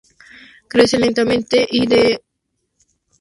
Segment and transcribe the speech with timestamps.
[0.67, 2.21] Crece lentamente y es de ramas gruesas.